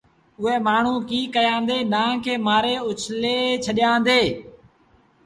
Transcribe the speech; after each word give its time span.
اُئي 0.41 0.55
مآڻهوٚٚݩ 0.65 1.07
ڪيٚ 1.09 1.31
ڪيآݩدي 1.35 1.77
نآݩگ 1.93 2.19
کي 2.23 2.33
مآري 2.47 2.75
اُڇلي 2.87 3.37
ڇڏيآݩدي 3.63 4.23